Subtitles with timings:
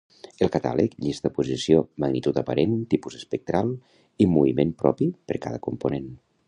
[0.43, 3.73] El catàleg llista posició, magnitud aparent, tipus espectral,
[4.27, 6.15] i moviment propi per cada component.